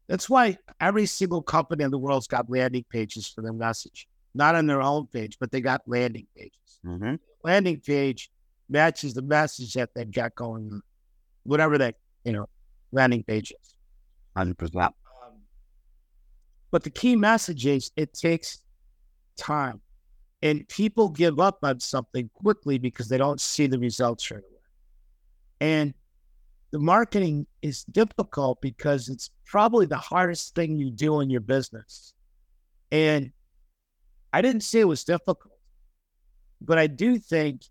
That's 0.07 0.29
why 0.29 0.59
every 0.81 1.07
single 1.07 1.43
company 1.43 1.85
in 1.85 1.91
the 1.91 1.99
world's 1.99 2.27
got 2.27 2.51
landing 2.51 2.85
pages 2.91 3.27
for 3.27 3.41
their 3.41 3.53
message, 3.53 4.07
not 4.35 4.55
on 4.55 4.67
their 4.67 4.83
own 4.83 5.07
page, 5.07 5.39
but 5.41 5.51
they 5.51 5.61
got 5.61 5.83
landing 5.87 6.27
pages. 6.37 6.81
Mm-hmm. 6.85 7.15
Landing 7.43 7.81
page 7.81 8.31
matches 8.69 9.15
the 9.15 9.23
message 9.23 9.73
that 9.75 9.91
they've 9.95 10.11
got 10.11 10.35
going 10.35 10.69
on, 10.73 10.83
whatever 11.45 11.79
that 11.79 11.97
you 12.25 12.33
know 12.33 12.49
landing 12.93 13.23
page 13.23 13.53
is. 13.63 13.75
Hundred 14.37 14.59
percent. 14.59 14.95
Um, 15.25 15.39
but 16.71 16.83
the 16.83 16.91
key 16.91 17.17
message 17.17 17.67
is 17.67 17.91
it 17.97 18.13
takes 18.13 18.63
time, 19.37 19.81
and 20.43 20.69
people 20.69 21.09
give 21.09 21.41
up 21.41 21.59
on 21.63 21.81
something 21.81 22.29
quickly 22.35 22.79
because 22.79 23.09
they 23.09 23.19
don't 23.19 23.41
see 23.41 23.67
the 23.67 23.79
results 23.79 24.31
right 24.31 24.39
away. 24.39 24.61
And 25.61 25.95
the 26.75 26.81
marketing 26.81 27.47
is 27.62 27.85
difficult 27.85 28.61
because 28.61 29.09
it's 29.09 29.31
probably 29.47 29.87
the 29.87 29.97
hardest 29.97 30.57
thing 30.57 30.76
you 30.76 30.90
do 30.90 31.21
in 31.21 31.31
your 31.31 31.40
business. 31.40 32.12
And 32.90 33.31
I 34.33 34.43
didn't 34.43 34.62
say 34.62 34.81
it 34.81 34.88
was 34.88 35.04
difficult, 35.04 35.54
but 36.61 36.76
I 36.76 36.88
do 36.88 37.16
think 37.16 37.62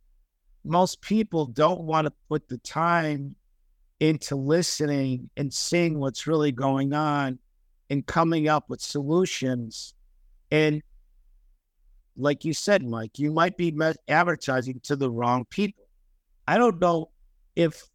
most 0.64 1.02
people 1.02 1.48
don't 1.48 1.82
want 1.82 2.08
to 2.08 2.14
put 2.30 2.48
the 2.48 2.60
time 2.60 3.36
into 4.00 4.38
listening 4.38 5.30
and 5.36 5.54
seeing 5.54 6.00
what's 6.00 6.26
really 6.26 6.54
going 6.54 6.94
on 6.94 7.40
and 7.90 8.06
coming 8.06 8.48
up 8.48 8.70
with 8.70 8.80
solutions. 8.80 9.96
And 10.50 10.82
like 12.16 12.46
you 12.46 12.54
said, 12.54 12.86
Mike, 12.86 13.20
you 13.20 13.34
might 13.34 13.58
be 13.58 13.78
advertising 14.08 14.80
to 14.84 14.96
the 14.96 15.12
wrong 15.12 15.44
people. 15.50 15.84
I 16.48 16.58
don't 16.58 16.80
know 16.80 17.10
if 17.58 17.90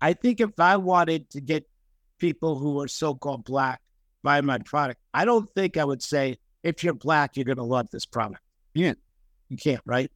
I 0.00 0.12
think 0.12 0.40
if 0.40 0.58
I 0.58 0.76
wanted 0.76 1.30
to 1.30 1.40
get 1.40 1.68
people 2.18 2.58
who 2.58 2.80
are 2.80 2.88
so 2.88 3.14
called 3.14 3.44
black 3.44 3.80
buy 4.22 4.40
my 4.40 4.58
product, 4.58 5.00
I 5.14 5.24
don't 5.24 5.48
think 5.54 5.76
I 5.76 5.84
would 5.84 6.02
say, 6.02 6.38
if 6.62 6.82
you're 6.82 6.94
black, 6.94 7.36
you're 7.36 7.44
going 7.44 7.56
to 7.56 7.62
love 7.62 7.90
this 7.90 8.04
product. 8.04 8.42
Yeah. 8.74 8.94
You 9.48 9.56
can't, 9.56 9.82
right? 9.84 10.10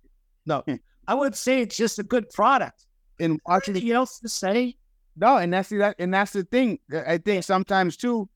No. 0.46 0.64
I 1.06 1.14
would 1.14 1.37
say 1.37 1.60
it's 1.60 1.76
just 1.76 1.99
a 1.99 2.02
good 2.02 2.28
product. 2.30 2.87
And 3.20 3.40
watching 3.46 3.75
anything 3.75 3.92
else 3.92 4.18
to 4.20 4.28
say? 4.28 4.76
No, 5.16 5.37
and 5.37 5.52
that's 5.52 5.68
the 5.68 5.94
and 5.99 6.14
that's 6.14 6.32
the 6.32 6.44
thing. 6.44 6.78
I 7.06 7.18
think 7.18 7.44
sometimes 7.44 7.96
too, 7.96 8.28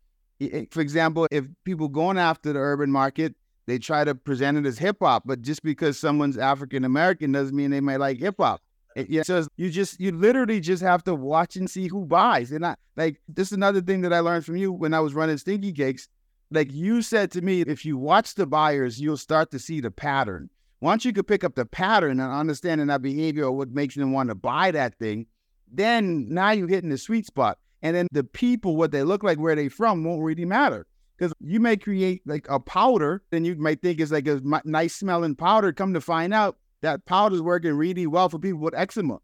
for 0.71 0.81
example, 0.81 1.27
if 1.31 1.47
people 1.65 1.89
going 1.89 2.19
after 2.19 2.53
the 2.53 2.59
urban 2.59 2.91
market, 2.91 3.35
they 3.67 3.79
try 3.79 4.05
to 4.05 4.15
present 4.15 4.59
it 4.59 4.67
as 4.67 4.79
hip 4.79 4.99
hop, 5.01 5.23
but 5.25 5.41
just 5.41 5.63
because 5.63 5.99
someone's 5.99 6.37
African 6.37 6.85
American 6.85 7.33
doesn't 7.33 7.57
mean 7.57 7.71
they 7.71 7.81
might 7.81 8.01
like 8.01 8.19
hip 8.19 8.37
hop. 8.39 8.61
It, 8.95 9.11
yeah, 9.11 9.23
so 9.23 9.47
you 9.57 9.71
just 9.71 9.99
you 9.99 10.13
literally 10.13 10.61
just 10.61 10.83
have 10.83 11.03
to 11.05 11.15
watch 11.15 11.57
and 11.57 11.69
see 11.69 11.89
who 11.89 12.05
buys. 12.05 12.53
And 12.53 12.65
I 12.65 12.77
like 12.97 13.21
this 13.29 13.49
is 13.49 13.53
another 13.53 13.81
thing 13.81 14.03
that 14.03 14.13
I 14.13 14.21
learned 14.21 14.45
from 14.45 14.57
you 14.57 14.73
when 14.73 14.95
I 14.95 15.01
was 15.01 15.15
running 15.15 15.37
Stinky 15.39 15.73
Cakes. 15.73 16.09
Like 16.51 16.73
you 16.73 17.03
said 17.03 17.33
to 17.33 17.43
me, 17.43 17.63
if 17.63 17.85
you 17.85 17.99
watch 17.99 18.35
the 18.35 18.47
buyers, 18.47 19.01
you'll 19.01 19.17
start 19.17 19.51
to 19.51 19.59
see 19.59 19.81
the 19.81 19.91
pattern. 19.91 20.51
Once 20.81 21.05
you 21.05 21.13
could 21.13 21.27
pick 21.27 21.43
up 21.43 21.55
the 21.55 21.65
pattern 21.65 22.21
and 22.21 22.33
understanding 22.33 22.87
that 22.89 23.03
behavior 23.03 23.45
or 23.45 23.53
what 23.53 23.71
makes 23.71 23.95
them 23.95 24.13
want 24.13 24.29
to 24.29 24.35
buy 24.35 24.71
that 24.71 24.97
thing, 24.99 25.27
then 25.73 26.29
now 26.29 26.51
you're 26.51 26.69
hitting 26.69 26.91
the 26.91 26.99
sweet 26.99 27.27
spot. 27.27 27.59
And 27.83 27.97
then 27.97 28.07
the 28.13 28.23
people, 28.23 28.77
what 28.77 28.93
they 28.93 29.03
look 29.03 29.23
like, 29.23 29.39
where 29.39 29.57
they 29.57 29.69
from, 29.69 30.05
won't 30.05 30.23
really 30.23 30.45
matter. 30.45 30.87
Because 31.17 31.33
you 31.41 31.61
may 31.61 31.77
create 31.77 32.23
like 32.27 32.47
a 32.49 32.61
powder, 32.61 33.23
then 33.31 33.45
you 33.45 33.57
might 33.57 33.83
think 33.83 34.01
it's 34.01 34.13
like 34.13 34.27
a 34.27 34.41
nice 34.65 34.95
smelling 34.95 35.37
powder. 35.37 35.73
Come 35.73 35.95
to 35.95 36.01
find 36.01 36.35
out, 36.35 36.57
that 36.85 37.05
powder 37.07 37.35
is 37.35 37.43
working 37.43 37.73
really 37.75 38.07
well 38.07 38.29
for 38.29 38.39
people 38.39 38.61
with 38.61 38.75
eczema. 38.75 39.19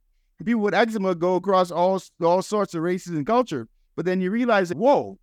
People 0.45 0.63
with 0.63 0.75
eczema 0.75 1.15
go 1.15 1.37
across 1.37 1.71
all 1.71 2.01
all 2.23 2.43
sorts 2.43 2.75
of 2.75 2.83
races 2.83 3.13
and 3.13 3.27
culture, 3.27 3.69
but 3.95 4.07
then 4.07 4.21
you 4.21 4.31
realize, 4.31 4.71
whoa, 4.71 5.19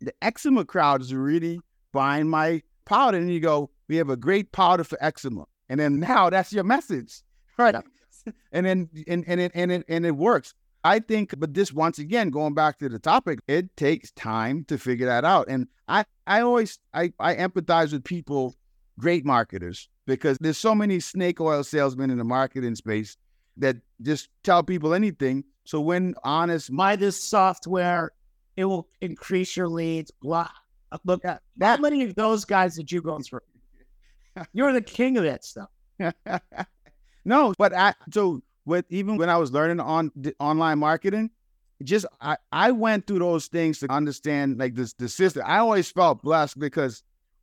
the 0.00 0.14
eczema 0.22 0.64
crowd 0.64 1.02
is 1.02 1.14
really 1.14 1.60
buying 1.92 2.28
my 2.28 2.62
powder, 2.86 3.18
and 3.18 3.30
you 3.30 3.40
go, 3.40 3.70
we 3.88 3.96
have 3.96 4.08
a 4.08 4.16
great 4.16 4.50
powder 4.52 4.84
for 4.84 4.96
eczema, 5.04 5.44
and 5.68 5.78
then 5.78 6.00
now 6.10 6.30
that's 6.30 6.52
your 6.52 6.64
message, 6.64 7.22
right? 7.58 7.76
and 8.52 8.64
then 8.66 8.88
and 9.06 9.24
and 9.26 9.40
it 9.40 9.52
and 9.54 9.70
it 9.70 9.84
and 9.88 10.06
it 10.06 10.16
works. 10.16 10.54
I 10.84 10.98
think, 10.98 11.34
but 11.38 11.54
this 11.54 11.72
once 11.72 11.98
again, 11.98 12.30
going 12.30 12.54
back 12.54 12.78
to 12.78 12.88
the 12.88 12.98
topic, 12.98 13.38
it 13.46 13.76
takes 13.76 14.10
time 14.12 14.64
to 14.64 14.78
figure 14.78 15.06
that 15.06 15.24
out. 15.24 15.46
And 15.48 15.68
I, 15.86 16.04
I 16.26 16.40
always, 16.40 16.80
I, 16.92 17.12
I 17.20 17.36
empathize 17.36 17.92
with 17.92 18.02
people, 18.02 18.56
great 18.98 19.24
marketers, 19.24 19.88
because 20.06 20.38
there's 20.40 20.58
so 20.58 20.74
many 20.74 21.00
snake 21.00 21.40
oil 21.40 21.62
salesmen 21.62 22.10
in 22.10 22.18
the 22.18 22.24
marketing 22.24 22.74
space 22.74 23.16
that 23.56 23.76
just 24.00 24.28
tell 24.42 24.62
people 24.62 24.94
anything. 24.94 25.44
So 25.64 25.80
when 25.80 26.14
honest, 26.24 26.74
buy 26.74 26.96
this 26.96 27.22
software, 27.22 28.10
it 28.56 28.64
will 28.64 28.88
increase 29.00 29.56
your 29.56 29.68
leads. 29.68 30.10
Blah. 30.10 30.48
Look 31.04 31.24
at 31.24 31.42
that 31.56 31.80
many 31.80 32.04
of 32.04 32.14
those 32.14 32.44
guys 32.44 32.74
that 32.76 32.92
you 32.92 33.00
go 33.00 33.18
through. 33.20 33.40
You're 34.52 34.72
the 34.72 34.82
king 34.82 35.16
of 35.16 35.24
that 35.24 35.44
stuff. 35.44 35.68
no, 37.24 37.54
but 37.56 37.72
I 37.72 37.94
so 38.12 38.42
with 38.64 38.84
even 38.90 39.16
when 39.16 39.28
I 39.28 39.36
was 39.36 39.52
learning 39.52 39.80
on 39.80 40.10
online 40.38 40.78
marketing, 40.78 41.30
just 41.82 42.06
I, 42.20 42.36
I 42.50 42.72
went 42.72 43.06
through 43.06 43.20
those 43.20 43.46
things 43.46 43.78
to 43.80 43.90
understand 43.90 44.58
like 44.58 44.74
this 44.74 44.92
the 44.94 45.08
system. 45.08 45.44
I 45.46 45.58
always 45.58 45.90
felt 45.90 46.22
blessed 46.22 46.58
because 46.58 47.02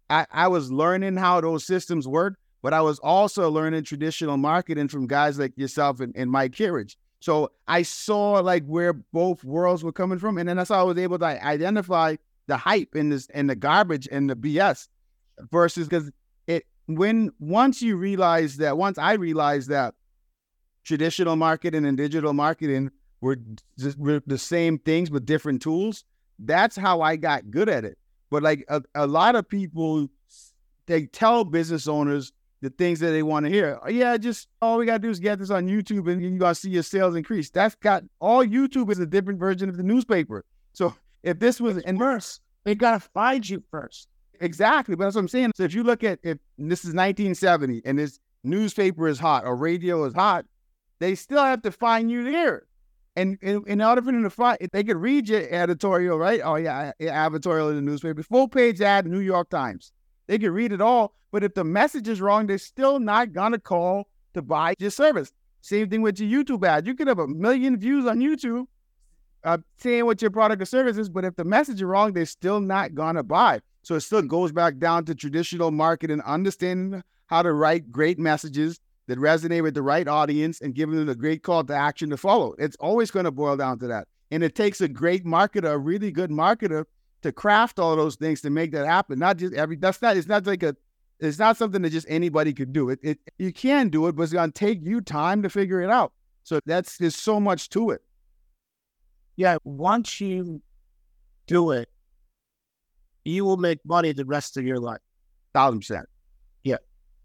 I, 0.09 0.25
I 0.31 0.47
was 0.47 0.71
learning 0.71 1.17
how 1.17 1.41
those 1.41 1.65
systems 1.65 2.07
work 2.07 2.37
but 2.61 2.73
I 2.73 2.81
was 2.81 2.99
also 2.99 3.49
learning 3.49 3.83
traditional 3.83 4.37
marketing 4.37 4.87
from 4.87 5.07
guys 5.07 5.39
like 5.39 5.57
yourself 5.57 5.99
and, 5.99 6.15
and 6.15 6.29
Mike 6.29 6.53
Kittredge. 6.53 6.97
So 7.19 7.51
I 7.67 7.81
saw 7.83 8.39
like 8.39 8.65
where 8.65 8.93
both 8.93 9.43
worlds 9.43 9.83
were 9.83 9.91
coming 9.91 10.19
from, 10.19 10.37
and 10.37 10.47
then 10.47 10.57
that's 10.57 10.69
how 10.69 10.79
I 10.79 10.83
was 10.83 10.97
able 10.97 11.19
to 11.19 11.25
identify 11.25 12.15
the 12.47 12.57
hype 12.57 12.95
and 12.95 13.11
this 13.11 13.27
and 13.33 13.49
the 13.49 13.55
garbage 13.55 14.07
and 14.11 14.29
the 14.29 14.35
BS 14.35 14.87
versus 15.51 15.87
because 15.87 16.11
it 16.47 16.65
when 16.87 17.31
once 17.39 17.81
you 17.81 17.97
realize 17.97 18.57
that 18.57 18.77
once 18.77 18.97
I 18.97 19.13
realized 19.13 19.69
that 19.69 19.95
traditional 20.83 21.35
marketing 21.35 21.85
and 21.85 21.97
digital 21.97 22.33
marketing 22.33 22.91
were 23.21 23.37
just 23.77 23.97
were 23.99 24.21
the 24.25 24.37
same 24.37 24.79
things 24.79 25.11
with 25.11 25.25
different 25.25 25.61
tools, 25.61 26.05
that's 26.39 26.75
how 26.75 27.01
I 27.01 27.15
got 27.15 27.51
good 27.51 27.69
at 27.69 27.85
it. 27.85 27.97
But 28.29 28.43
like 28.43 28.65
a, 28.69 28.81
a 28.95 29.07
lot 29.07 29.35
of 29.35 29.47
people, 29.47 30.07
they 30.85 31.05
tell 31.05 31.43
business 31.43 31.87
owners 31.87 32.31
the 32.61 32.69
things 32.69 32.99
that 32.99 33.11
they 33.11 33.23
want 33.23 33.45
to 33.45 33.51
hear. 33.51 33.79
Oh, 33.83 33.89
yeah, 33.89 34.17
just 34.17 34.47
all 34.61 34.77
we 34.77 34.85
gotta 34.85 34.99
do 34.99 35.09
is 35.09 35.19
get 35.19 35.39
this 35.39 35.49
on 35.49 35.67
YouTube 35.67 36.11
and 36.11 36.21
you 36.21 36.37
gotta 36.37 36.55
see 36.55 36.69
your 36.69 36.83
sales 36.83 37.15
increase. 37.15 37.49
That's 37.49 37.75
got 37.75 38.03
all 38.19 38.45
YouTube 38.45 38.91
is 38.91 38.99
a 38.99 39.05
different 39.05 39.39
version 39.39 39.69
of 39.69 39.77
the 39.77 39.83
newspaper. 39.83 40.43
So 40.73 40.93
if 41.23 41.39
this 41.39 41.61
was 41.61 41.77
in 41.77 41.97
verse, 41.97 42.39
they 42.63 42.75
gotta 42.75 42.99
find 42.99 43.47
you 43.47 43.63
first. 43.71 44.07
Exactly. 44.41 44.95
But 44.95 45.05
that's 45.05 45.15
what 45.15 45.21
I'm 45.21 45.27
saying. 45.27 45.51
So 45.55 45.63
if 45.63 45.73
you 45.73 45.83
look 45.83 46.03
at 46.03 46.19
if 46.23 46.37
this 46.57 46.79
is 46.79 46.93
1970 46.93 47.81
and 47.85 47.97
this 47.97 48.19
newspaper 48.43 49.07
is 49.07 49.19
hot 49.19 49.45
or 49.45 49.55
radio 49.55 50.03
is 50.05 50.13
hot, 50.13 50.45
they 50.99 51.15
still 51.15 51.43
have 51.43 51.61
to 51.63 51.71
find 51.71 52.11
you 52.11 52.23
there. 52.23 52.63
And 53.15 53.37
in, 53.41 53.63
in 53.67 53.81
order 53.81 54.01
for 54.01 54.11
them 54.11 54.23
to 54.23 54.29
find, 54.29 54.57
they 54.71 54.83
could 54.83 54.97
read 54.97 55.27
your 55.27 55.41
editorial, 55.49 56.17
right? 56.17 56.41
Oh 56.43 56.55
yeah, 56.55 56.91
editorial 56.99 57.69
in 57.69 57.75
the 57.75 57.81
newspaper, 57.81 58.23
full 58.23 58.47
page 58.47 58.81
ad, 58.81 59.07
New 59.07 59.19
York 59.19 59.49
Times. 59.49 59.91
They 60.29 60.37
can 60.37 60.51
read 60.51 60.71
it 60.71 60.79
all, 60.79 61.15
but 61.31 61.43
if 61.43 61.55
the 61.55 61.63
message 61.63 62.07
is 62.07 62.21
wrong, 62.21 62.45
they're 62.45 62.59
still 62.59 62.99
not 62.99 63.33
gonna 63.33 63.57
call 63.57 64.07
to 64.35 64.43
buy 64.43 64.75
your 64.77 64.91
service. 64.91 65.33
Same 65.61 65.89
thing 65.89 66.03
with 66.03 66.19
your 66.19 66.43
YouTube 66.43 66.63
ad. 66.63 66.85
You 66.85 66.93
could 66.93 67.07
have 67.07 67.17
a 67.17 67.27
million 67.27 67.77
views 67.77 68.05
on 68.05 68.19
YouTube 68.19 68.67
uh, 69.43 69.57
saying 69.79 70.05
what 70.05 70.21
your 70.21 70.29
product 70.29 70.61
or 70.61 70.65
service 70.65 70.99
is, 70.99 71.09
but 71.09 71.25
if 71.25 71.35
the 71.35 71.43
message 71.43 71.77
is 71.77 71.83
wrong, 71.83 72.13
they're 72.13 72.27
still 72.27 72.59
not 72.59 72.93
gonna 72.93 73.23
buy. 73.23 73.59
So 73.81 73.95
it 73.95 74.01
still 74.01 74.21
goes 74.21 74.51
back 74.51 74.77
down 74.77 75.03
to 75.05 75.15
traditional 75.15 75.71
marketing, 75.71 76.21
understanding 76.21 77.01
how 77.25 77.41
to 77.41 77.51
write 77.51 77.91
great 77.91 78.19
messages 78.19 78.79
that 79.07 79.17
resonate 79.17 79.63
with 79.63 79.73
the 79.73 79.81
right 79.81 80.07
audience 80.07 80.61
and 80.61 80.75
giving 80.75 80.95
them 80.95 81.09
a 81.09 81.15
great 81.15 81.41
call 81.41 81.63
to 81.63 81.73
action 81.73 82.11
to 82.11 82.17
follow. 82.17 82.53
It's 82.59 82.75
always 82.75 83.09
going 83.09 83.25
to 83.25 83.31
boil 83.31 83.57
down 83.57 83.79
to 83.79 83.87
that. 83.87 84.07
And 84.29 84.43
it 84.43 84.53
takes 84.53 84.79
a 84.79 84.87
great 84.87 85.25
marketer, 85.25 85.71
a 85.71 85.77
really 85.79 86.11
good 86.11 86.29
marketer, 86.29 86.85
to 87.21 87.31
craft 87.31 87.79
all 87.79 87.95
those 87.95 88.15
things 88.15 88.41
to 88.41 88.49
make 88.49 88.71
that 88.71 88.85
happen. 88.85 89.19
Not 89.19 89.37
just 89.37 89.53
every 89.53 89.75
that's 89.75 90.01
not 90.01 90.17
it's 90.17 90.27
not 90.27 90.45
like 90.45 90.63
a 90.63 90.75
it's 91.19 91.39
not 91.39 91.57
something 91.57 91.81
that 91.81 91.91
just 91.91 92.07
anybody 92.09 92.53
could 92.53 92.71
do. 92.71 92.89
It, 92.89 92.99
it 93.01 93.19
you 93.37 93.51
can 93.51 93.89
do 93.89 94.07
it, 94.07 94.15
but 94.15 94.23
it's 94.23 94.33
gonna 94.33 94.51
take 94.51 94.79
you 94.83 95.01
time 95.01 95.43
to 95.43 95.49
figure 95.49 95.81
it 95.81 95.89
out. 95.89 96.13
So 96.43 96.59
that's 96.65 96.97
there's 96.97 97.15
so 97.15 97.39
much 97.39 97.69
to 97.69 97.91
it. 97.91 98.01
Yeah, 99.35 99.57
once 99.63 100.19
you 100.21 100.61
do 101.47 101.71
it, 101.71 101.89
you 103.25 103.45
will 103.45 103.57
make 103.57 103.79
money 103.85 104.13
the 104.13 104.25
rest 104.25 104.57
of 104.57 104.65
your 104.65 104.79
life. 104.79 105.01
Thousand 105.53 105.79
percent. 105.79 106.07
Yeah. 106.63 106.77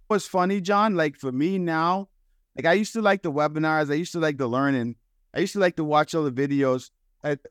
What's 0.09 0.27
funny, 0.27 0.61
John? 0.61 0.97
Like 0.97 1.17
for 1.17 1.33
me 1.33 1.59
now, 1.59 2.09
like 2.57 2.67
I 2.67 2.73
used 2.75 2.93
to 2.95 3.03
like 3.03 3.23
the 3.23 3.33
webinars, 3.33 3.91
I 3.91 3.95
used 3.95 4.13
to 4.13 4.21
like 4.21 4.39
the 4.39 4.47
learning, 4.49 4.97
I 5.35 5.41
used 5.41 5.53
to 5.55 5.61
like 5.61 5.77
to 5.77 5.85
watch 5.85 6.15
all 6.15 6.25
the 6.25 6.33
videos 6.33 6.91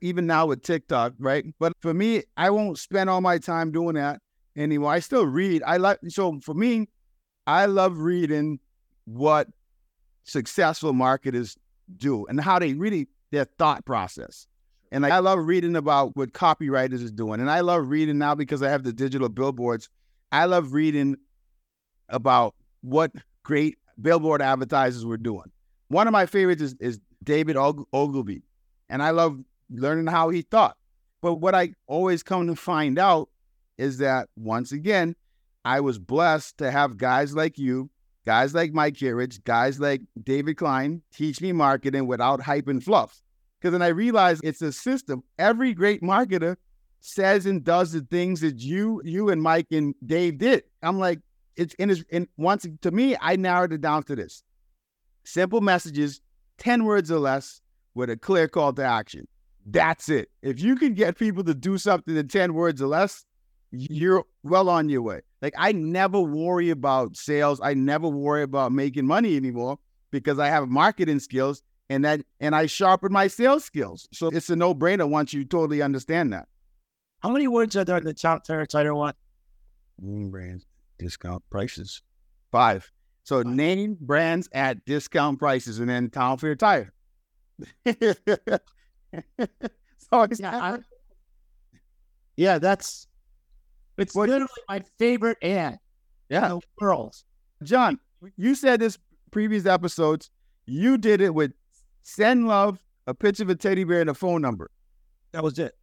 even 0.02 0.28
now 0.28 0.46
with 0.46 0.62
TikTok, 0.62 1.14
right? 1.20 1.46
But 1.60 1.74
for 1.82 1.94
me, 1.94 2.24
I 2.38 2.50
won't 2.50 2.78
spend 2.78 3.10
all 3.10 3.22
my 3.22 3.38
time 3.38 3.72
doing 3.72 3.96
that 3.96 4.22
anymore. 4.56 4.92
I 4.92 5.00
still 5.00 5.26
read. 5.26 5.64
I 5.66 5.78
like 5.78 6.00
so 6.10 6.40
for 6.42 6.54
me, 6.54 6.88
I 7.48 7.66
love 7.66 7.98
reading 7.98 8.60
what 9.06 9.48
successful 10.24 10.94
marketers 10.94 11.58
do 11.98 12.26
and 12.28 12.40
how 12.40 12.60
they 12.60 12.74
really 12.74 13.08
their 13.32 13.46
thought 13.58 13.86
process. 13.86 14.48
And 14.92 15.02
like, 15.02 15.12
I 15.12 15.20
love 15.20 15.40
reading 15.40 15.76
about 15.76 16.16
what 16.16 16.34
copywriters 16.34 17.02
is 17.02 17.12
doing. 17.12 17.40
And 17.40 17.50
I 17.50 17.62
love 17.62 17.90
reading 17.90 18.20
now 18.20 18.36
because 18.36 18.62
I 18.62 18.70
have 18.70 18.84
the 18.84 18.94
digital 18.94 19.28
billboards. 19.28 19.90
I 20.32 20.46
love 20.46 20.72
reading 20.72 21.16
about 22.10 22.54
what 22.82 23.12
great 23.42 23.80
billboard 24.00 24.42
advertisers 24.42 25.04
were 25.04 25.18
doing. 25.18 25.52
One 25.88 26.08
of 26.08 26.12
my 26.12 26.28
favorites 26.28 26.62
is, 26.62 26.76
is 26.80 27.00
David 27.24 27.58
Ogilvy. 27.58 28.44
And 28.88 29.02
I 29.02 29.10
love 29.10 29.40
learning 29.74 30.08
how 30.08 30.30
he 30.30 30.42
thought. 30.42 30.78
But 31.22 31.36
what 31.36 31.56
I 31.56 31.74
always 31.88 32.24
come 32.24 32.48
to 32.48 32.56
find 32.56 33.00
out 33.00 33.30
is 33.78 33.98
that 34.00 34.30
once 34.36 34.72
again, 34.72 35.16
I 35.66 35.80
was 35.80 35.98
blessed 35.98 36.58
to 36.58 36.70
have 36.70 36.98
guys 36.98 37.36
like 37.36 37.58
you, 37.58 37.90
guys 38.26 38.54
like 38.54 38.74
Mike 38.74 38.96
Kittredge, 38.96 39.44
guys 39.44 39.80
like 39.80 40.02
David 40.22 40.58
Klein 40.58 41.02
teach 41.14 41.42
me 41.42 41.52
marketing 41.52 42.08
without 42.08 42.42
hype 42.42 42.68
and 42.68 42.84
fluff. 42.84 43.22
Because 43.60 43.72
then 43.72 43.82
I 43.82 43.88
realized 43.88 44.42
it's 44.44 44.62
a 44.62 44.74
system. 44.74 45.24
Every 45.40 45.74
great 45.74 46.02
marketer 46.02 46.58
says 47.00 47.46
and 47.46 47.64
does 47.64 47.94
the 47.94 48.02
things 48.02 48.42
that 48.42 48.60
you, 48.60 49.02
you 49.06 49.30
and 49.30 49.42
Mike 49.42 49.68
and 49.72 49.96
Dave 50.06 50.38
did. 50.38 50.64
I'm 50.82 51.00
like, 51.00 51.20
it's 51.56 51.74
in 51.76 51.90
his 51.90 52.04
and 52.12 52.28
once 52.38 52.66
to 52.82 52.92
me, 52.92 53.16
I 53.22 53.36
narrowed 53.36 53.74
it 53.74 53.82
down 53.82 54.04
to 54.04 54.16
this. 54.16 54.44
Simple 55.24 55.62
messages, 55.62 56.20
10 56.58 56.84
words 56.84 57.12
or 57.12 57.20
less, 57.20 57.62
with 57.94 58.10
a 58.10 58.18
clear 58.18 58.48
call 58.48 58.74
to 58.74 58.84
action. 58.84 59.28
That's 59.66 60.10
it. 60.10 60.30
If 60.42 60.62
you 60.62 60.76
can 60.76 60.94
get 60.94 61.18
people 61.18 61.44
to 61.46 61.54
do 61.54 61.78
something 61.78 62.16
in 62.16 62.28
10 62.28 62.54
words 62.54 62.82
or 62.82 62.88
less, 62.88 63.26
you're 63.72 64.26
well 64.44 64.70
on 64.70 64.90
your 64.90 65.02
way. 65.02 65.22
Like 65.42 65.54
I 65.58 65.72
never 65.72 66.20
worry 66.20 66.70
about 66.70 67.16
sales. 67.18 67.60
I 67.62 67.74
never 67.74 68.08
worry 68.08 68.44
about 68.44 68.72
making 68.72 69.08
money 69.08 69.36
anymore 69.36 69.80
because 70.12 70.38
I 70.40 70.48
have 70.48 70.70
marketing 70.70 71.20
skills 71.20 71.64
and 71.90 72.06
that 72.06 72.22
and 72.40 72.56
I 72.56 72.66
sharpen 72.66 73.12
my 73.12 73.28
sales 73.28 73.66
skills. 73.66 74.08
So 74.14 74.28
it's 74.28 74.50
a 74.50 74.56
no-brainer 74.56 75.10
once 75.10 75.34
you 75.34 75.44
totally 75.44 75.82
understand 75.82 76.34
that. 76.34 76.48
How 77.22 77.30
many 77.30 77.48
words 77.48 77.76
are 77.76 77.86
there 77.86 77.98
in 77.98 78.04
the 78.04 78.14
Town 78.14 78.42
Fair 78.46 78.66
Tire 78.66 78.94
one? 78.94 79.14
Name 80.00 80.30
brands, 80.30 80.66
discount 81.00 81.44
prices. 81.50 82.02
Five. 82.52 82.92
So 83.24 83.44
Five. 83.44 83.54
name 83.54 83.98
brands 84.00 84.50
at 84.54 84.84
discount 84.86 85.40
prices 85.40 85.80
and 85.80 85.90
then 85.90 86.10
Town 86.10 86.38
Fair 86.38 86.56
Tire. 86.56 86.94
so 89.98 90.28
yeah, 90.40 90.64
I, 90.64 90.80
yeah, 92.36 92.60
that's 92.60 93.08
it's 93.98 94.16
what, 94.16 94.30
literally 94.30 94.50
my 94.68 94.84
favorite 94.98 95.38
ad. 95.42 95.80
Yeah, 96.30 96.46
in 96.46 96.60
the 96.60 96.62
world. 96.80 97.16
John, 97.64 98.00
you 98.38 98.56
said 98.56 98.80
this 98.80 98.98
previous 99.32 99.66
episodes. 99.66 100.30
You 100.66 100.98
did 100.98 101.22
it 101.22 101.34
with 101.34 101.52
send 102.04 102.48
love, 102.48 102.80
a 103.08 103.14
picture 103.14 103.44
of 103.44 103.50
a 103.50 103.56
teddy 103.56 103.84
bear, 103.84 104.02
and 104.02 104.10
a 104.10 104.14
phone 104.14 104.42
number. 104.42 104.72
That 105.32 105.44
was 105.44 105.60
it. 105.60 105.74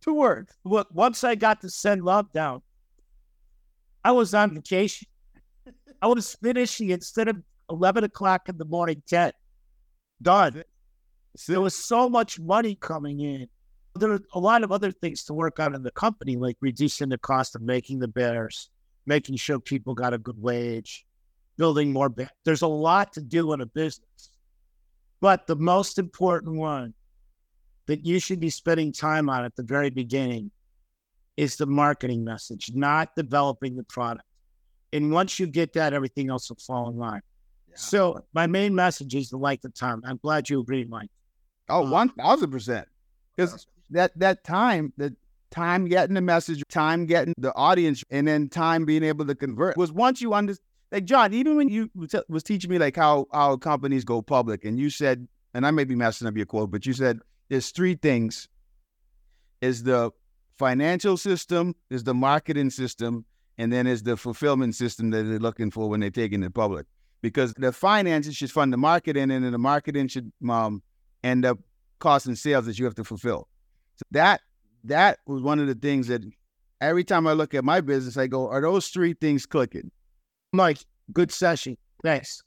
Two 0.00 0.14
words. 0.14 0.52
Look, 0.64 0.88
once 0.92 1.24
I 1.24 1.34
got 1.34 1.60
to 1.62 1.70
send 1.70 2.04
love 2.04 2.32
down, 2.32 2.62
I 4.04 4.12
was 4.12 4.34
on 4.34 4.54
vacation. 4.54 5.08
I 6.02 6.06
was 6.06 6.34
finishing 6.42 6.90
instead 6.90 7.28
of 7.28 7.36
eleven 7.70 8.04
o'clock 8.04 8.48
in 8.48 8.58
the 8.58 8.64
morning, 8.64 9.02
ten. 9.06 9.32
Done. 10.22 10.62
There 11.46 11.60
was 11.60 11.74
so 11.74 12.08
much 12.08 12.38
money 12.38 12.76
coming 12.76 13.20
in 13.20 13.48
there 13.96 14.12
are 14.12 14.20
a 14.32 14.40
lot 14.40 14.64
of 14.64 14.72
other 14.72 14.90
things 14.90 15.24
to 15.24 15.34
work 15.34 15.60
on 15.60 15.74
in 15.74 15.82
the 15.82 15.90
company, 15.92 16.36
like 16.36 16.56
reducing 16.60 17.08
the 17.08 17.18
cost 17.18 17.54
of 17.54 17.62
making 17.62 18.00
the 18.00 18.08
bears, 18.08 18.70
making 19.06 19.36
sure 19.36 19.60
people 19.60 19.94
got 19.94 20.12
a 20.12 20.18
good 20.18 20.40
wage, 20.40 21.06
building 21.56 21.92
more. 21.92 22.08
Bears. 22.08 22.30
There's 22.44 22.62
a 22.62 22.66
lot 22.66 23.12
to 23.12 23.20
do 23.22 23.52
in 23.52 23.60
a 23.60 23.66
business. 23.66 24.30
But 25.20 25.46
the 25.46 25.56
most 25.56 25.98
important 25.98 26.56
one 26.56 26.92
that 27.86 28.04
you 28.04 28.18
should 28.18 28.40
be 28.40 28.50
spending 28.50 28.92
time 28.92 29.28
on 29.28 29.44
at 29.44 29.54
the 29.54 29.62
very 29.62 29.90
beginning 29.90 30.50
is 31.36 31.56
the 31.56 31.66
marketing 31.66 32.24
message, 32.24 32.72
not 32.74 33.14
developing 33.16 33.76
the 33.76 33.84
product. 33.84 34.26
And 34.92 35.12
once 35.12 35.38
you 35.38 35.46
get 35.46 35.72
that, 35.74 35.92
everything 35.92 36.30
else 36.30 36.48
will 36.48 36.56
fall 36.56 36.88
in 36.88 36.96
line. 36.96 37.20
Yeah. 37.68 37.76
So 37.76 38.24
my 38.32 38.46
main 38.46 38.74
message 38.74 39.14
is 39.14 39.30
the 39.30 39.36
length 39.36 39.64
of 39.64 39.74
time. 39.74 40.02
I'm 40.04 40.18
glad 40.18 40.48
you 40.48 40.60
agree, 40.60 40.84
Mike. 40.84 41.10
Oh, 41.68 41.86
uh, 41.86 42.06
1000%. 42.06 42.84
Because 43.36 43.66
that 43.90 44.18
that 44.18 44.44
time, 44.44 44.92
the 44.96 45.14
time 45.50 45.86
getting 45.86 46.14
the 46.14 46.20
message, 46.20 46.62
time 46.68 47.06
getting 47.06 47.34
the 47.38 47.54
audience, 47.54 48.04
and 48.10 48.26
then 48.26 48.48
time 48.48 48.84
being 48.84 49.02
able 49.02 49.26
to 49.26 49.34
convert 49.34 49.76
was 49.76 49.92
once 49.92 50.20
you 50.20 50.34
understand. 50.34 50.64
Like 50.92 51.06
John, 51.06 51.34
even 51.34 51.56
when 51.56 51.68
you 51.68 51.90
was 52.28 52.44
teaching 52.44 52.70
me 52.70 52.78
like 52.78 52.94
how 52.94 53.26
how 53.32 53.56
companies 53.56 54.04
go 54.04 54.22
public, 54.22 54.64
and 54.64 54.78
you 54.78 54.90
said, 54.90 55.26
and 55.52 55.66
I 55.66 55.72
may 55.72 55.84
be 55.84 55.96
messing 55.96 56.28
up 56.28 56.36
your 56.36 56.46
quote, 56.46 56.70
but 56.70 56.86
you 56.86 56.92
said 56.92 57.18
there's 57.48 57.70
three 57.70 57.94
things: 57.96 58.48
is 59.60 59.82
the 59.82 60.12
financial 60.56 61.16
system, 61.16 61.74
is 61.90 62.04
the 62.04 62.14
marketing 62.14 62.70
system, 62.70 63.24
and 63.58 63.72
then 63.72 63.88
is 63.88 64.04
the 64.04 64.16
fulfillment 64.16 64.76
system 64.76 65.10
that 65.10 65.24
they're 65.24 65.40
looking 65.40 65.72
for 65.72 65.88
when 65.88 65.98
they're 65.98 66.10
taking 66.10 66.44
it 66.44 66.54
public. 66.54 66.86
Because 67.22 67.54
the 67.54 67.72
finances 67.72 68.36
should 68.36 68.52
fund 68.52 68.72
the 68.72 68.76
marketing, 68.76 69.30
and 69.30 69.44
then 69.44 69.50
the 69.50 69.58
marketing 69.58 70.06
should 70.06 70.30
um, 70.48 70.80
end 71.24 71.44
up 71.44 71.58
costing 71.98 72.36
sales 72.36 72.66
that 72.66 72.78
you 72.78 72.84
have 72.84 72.94
to 72.94 73.04
fulfill. 73.04 73.48
So 73.96 74.02
that 74.12 74.42
that 74.84 75.18
was 75.26 75.42
one 75.42 75.58
of 75.58 75.66
the 75.66 75.74
things 75.74 76.08
that 76.08 76.22
every 76.80 77.04
time 77.04 77.26
I 77.26 77.32
look 77.32 77.54
at 77.54 77.64
my 77.64 77.80
business, 77.80 78.16
I 78.16 78.26
go, 78.26 78.48
are 78.48 78.60
those 78.60 78.88
three 78.88 79.14
things 79.14 79.46
clicking? 79.46 79.90
Mike, 80.52 80.78
good 81.12 81.32
session. 81.32 81.76
Thanks. 82.02 82.42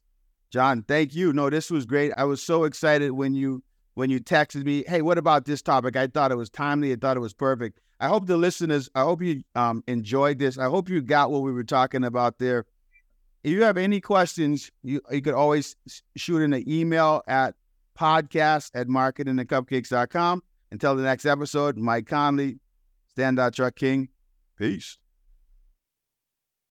John, 0.51 0.83
thank 0.83 1.15
you. 1.15 1.33
No, 1.33 1.49
this 1.49 1.69
was 1.69 1.85
great. 1.85 2.13
I 2.15 2.23
was 2.23 2.41
so 2.41 2.63
excited 2.63 3.11
when 3.11 3.33
you 3.33 3.63
when 3.95 4.11
you 4.11 4.19
texted 4.19 4.63
me, 4.63 4.83
hey, 4.87 5.01
what 5.01 5.17
about 5.17 5.45
this 5.45 5.61
topic? 5.63 5.95
I 5.95 6.05
thought 6.05 6.31
it 6.31 6.37
was 6.37 6.51
timely. 6.51 6.93
I 6.93 6.97
thought 6.97 7.17
it 7.17 7.21
was 7.21 7.33
perfect. 7.33 7.79
I 7.99 8.07
hope 8.07 8.27
the 8.27 8.37
listeners, 8.37 8.89
I 8.93 9.01
hope 9.01 9.23
you 9.23 9.41
um, 9.55 9.83
enjoyed 9.87 10.37
this. 10.37 10.59
I 10.59 10.65
hope 10.65 10.87
you 10.87 11.01
got 11.01 11.31
what 11.31 11.41
we 11.41 11.51
were 11.51 11.63
talking 11.63 12.03
about 12.03 12.37
there. 12.37 12.65
If 13.43 13.51
you 13.51 13.63
have 13.63 13.75
any 13.75 13.99
questions, 13.99 14.69
you, 14.83 15.01
you 15.09 15.21
could 15.21 15.33
always 15.33 15.75
shoot 16.15 16.43
in 16.43 16.53
an 16.53 16.63
email 16.69 17.23
at 17.27 17.55
podcast 17.97 18.71
at 18.73 18.87
marketingandcupcakes.com. 18.87 20.43
Until 20.71 20.95
the 20.95 21.03
next 21.03 21.25
episode, 21.25 21.77
Myke 21.77 22.07
Connolly, 22.07 22.59
Standout 23.17 23.53
Truck 23.53 23.75
King. 23.75 24.09
Peace. 24.57 24.97